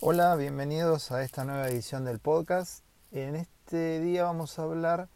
[0.00, 2.84] Hola, bienvenidos a esta nueva edición del podcast.
[3.10, 5.08] En este día vamos a hablar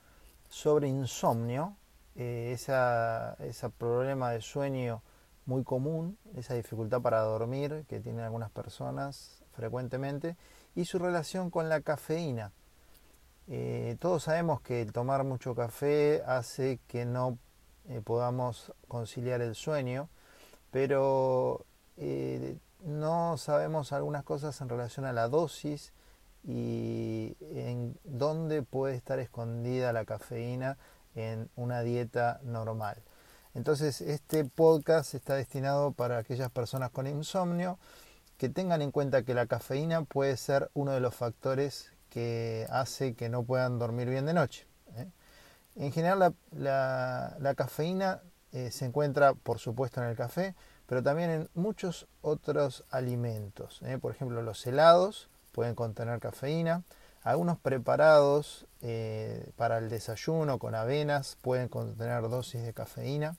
[0.48, 1.76] sobre insomnio,
[2.16, 5.00] eh, ese problema de sueño
[5.46, 10.36] muy común, esa dificultad para dormir que tienen algunas personas frecuentemente
[10.74, 12.50] y su relación con la cafeína.
[13.46, 17.38] Eh, todos sabemos que el tomar mucho café hace que no
[17.88, 20.08] eh, podamos conciliar el sueño,
[20.72, 21.66] pero
[22.84, 25.92] no sabemos algunas cosas en relación a la dosis
[26.44, 30.78] y en dónde puede estar escondida la cafeína
[31.14, 33.02] en una dieta normal.
[33.54, 37.78] Entonces este podcast está destinado para aquellas personas con insomnio
[38.38, 43.14] que tengan en cuenta que la cafeína puede ser uno de los factores que hace
[43.14, 44.66] que no puedan dormir bien de noche.
[44.96, 45.06] ¿eh?
[45.76, 48.20] En general la, cafeína
[48.52, 50.54] eh, se encuentra por supuesto en el café,
[50.86, 53.80] pero también en muchos otros alimentos.
[53.82, 53.98] ¿eh?
[53.98, 56.82] Por ejemplo, los helados pueden contener cafeína.
[57.22, 58.66] Algunos preparados
[59.54, 63.36] para el desayuno con avenas pueden contener dosis de cafeína.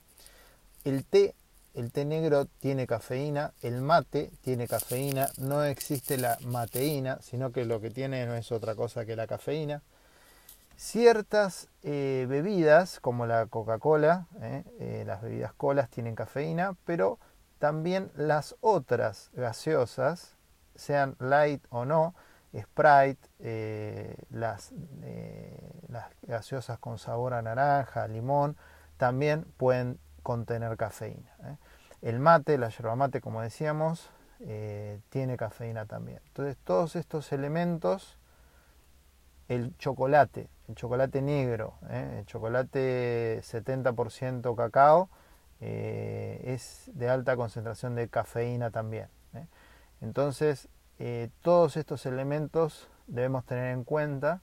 [0.84, 1.34] El té
[1.74, 7.64] el té negro tiene cafeína, el mate tiene cafeína, no existe la mateína, sino que
[7.64, 9.82] lo que tiene no es otra cosa que la cafeína.
[10.76, 17.18] Ciertas eh, bebidas, como la Coca-Cola, eh, eh, las bebidas colas tienen cafeína, pero
[17.58, 20.36] también las otras gaseosas,
[20.74, 22.14] sean light o no,
[22.56, 23.28] Sprite,
[24.30, 24.72] las,
[26.22, 28.56] gaseosas con sabor a naranja, limón,
[28.96, 31.58] también pueden contener cafeína.
[32.00, 34.08] El mate, la yerba mate, como decíamos,
[35.08, 36.20] tiene cafeína también.
[36.28, 38.18] Entonces, todos estos elementos,
[39.48, 42.18] el chocolate, el chocolate negro, ¿eh?
[42.20, 45.08] el chocolate 70% cacao,
[45.60, 49.08] es de alta concentración de cafeína también.
[50.02, 50.68] Entonces,
[51.40, 54.42] todos estos elementos debemos tener en cuenta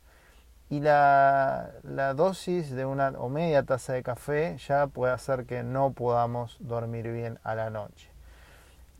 [0.71, 1.73] y la,
[2.15, 7.11] dosis de una o media taza de café ya puede hacer que no podamos dormir
[7.11, 8.10] bien a la noche.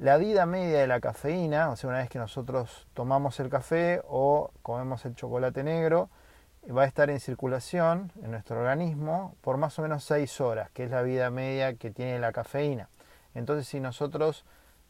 [0.01, 4.01] La vida media de la cafeína, o sea, una vez que nosotros tomamos el café
[4.09, 6.09] o comemos el chocolate negro,
[6.75, 10.85] va a estar en circulación en nuestro organismo por más o menos 6 horas, que
[10.85, 12.89] es la vida media que tiene la cafeína.
[13.35, 14.43] Entonces, si nosotros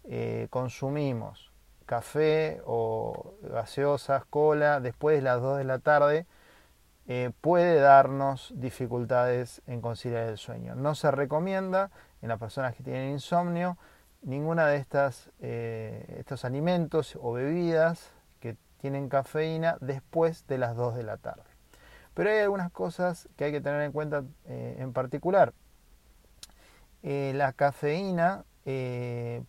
[0.05, 1.51] eh, consumimos
[1.85, 6.25] café o gaseosas, cola, después de las 2 de la tarde,
[7.09, 10.73] eh, puede darnos dificultades en conciliar el sueño.
[10.75, 13.77] No se recomienda en las personas que tienen insomnio
[14.21, 20.95] ninguna de estas, eh, estos alimentos o bebidas que tienen cafeína después de las 2
[20.95, 21.43] de la tarde.
[22.13, 25.53] Pero hay algunas cosas que hay que tener en cuenta eh, en particular.
[27.01, 28.45] la cafeína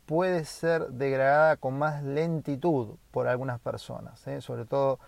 [0.07, 4.99] puede ser degradada con más lentitud por algunas personas, sobre todo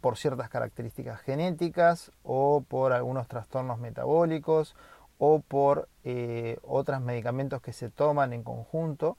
[0.00, 4.76] por ciertas características genéticas o por algunos trastornos metabólicos
[5.18, 9.16] o por eh, otros medicamentos que se toman en conjunto,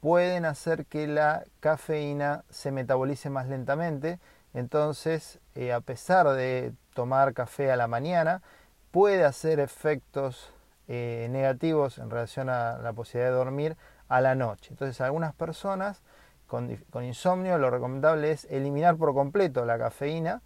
[0.00, 4.18] pueden hacer que la cafeína se metabolice más lentamente.
[4.52, 8.42] Entonces, eh, a pesar de tomar café a la mañana,
[8.90, 10.52] puede hacer efectos
[10.88, 13.76] eh, negativos en relación a la posibilidad de dormir
[14.08, 14.68] a la noche.
[14.70, 16.02] Entonces, algunas personas
[16.46, 20.42] con, insomnio, lo recomendable es eliminar por completo la cafeína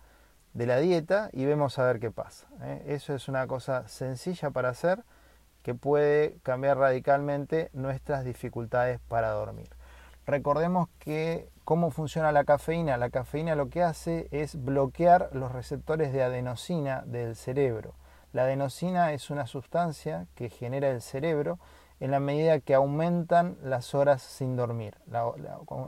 [0.55, 2.47] de la dieta y vemos a ver qué pasa.
[2.63, 2.83] ¿eh?
[2.87, 5.05] Eso es una cosa sencilla para hacer
[5.63, 9.69] que puede cambiar radicalmente nuestras dificultades para dormir.
[10.27, 12.97] Recordemos que cómo funciona la cafeína.
[12.97, 17.95] La cafeína lo que hace es bloquear los receptores de adenosina del cerebro.
[18.33, 21.59] La adenosina es una sustancia que genera el cerebro
[22.01, 24.97] en la medida que aumentan las horas sin dormir.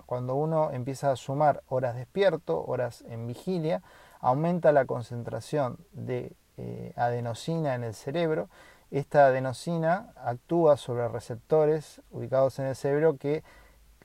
[0.06, 3.82] cuando uno empieza a sumar horas despierto, horas en vigilia,
[4.20, 8.48] aumenta la concentración de eh, adenosina en el cerebro.
[8.91, 13.42] Esta adenosina actúa sobre receptores ubicados en el cerebro que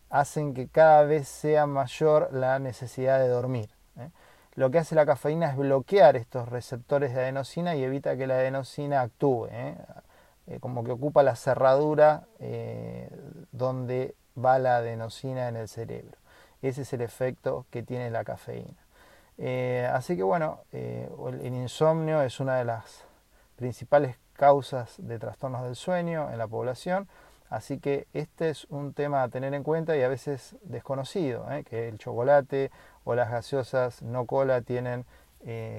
[0.09, 3.69] hacen que cada vez sea mayor la necesidad de dormir.
[3.97, 4.09] ¿eh?
[4.53, 8.35] Lo que hace la cafeína es bloquear estos receptores de adenosina y evita que la
[8.35, 9.47] adenosina actúe.
[9.51, 9.75] ¿eh?
[10.61, 12.27] Como que ocupa la cerradura
[13.51, 16.17] donde va la adenosina en el cerebro.
[16.61, 18.84] Ese es el efecto que tiene la cafeína.
[19.37, 23.03] Eh, así que bueno, el insomnio es una de las
[23.55, 27.07] principales causas de trastornos del sueño en la población.
[27.49, 31.87] Así que este es un tema a tener en cuenta y a veces desconocido, que
[31.87, 32.71] el chocolate
[33.03, 35.05] o las gaseosas no cola tienen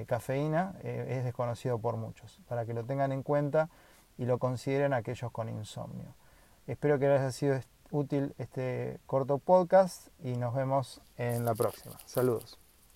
[0.07, 2.39] cafeína, es desconocido por muchos.
[2.47, 3.69] Para que lo tengan en cuenta
[4.17, 6.15] y lo consideren aquellos con insomnio.
[6.67, 7.59] Espero que les haya sido
[7.91, 11.97] útil este corto podcast y nos vemos en la próxima.
[12.05, 12.66] Saludos.